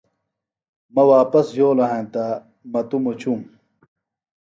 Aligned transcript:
مہ 0.93 1.03
واپس 1.11 1.47
یھولوۡ 1.57 1.89
ہینتہ 1.91 2.23
مہ 2.71 2.81
توۡ 2.89 3.01
مُچوم 3.03 3.41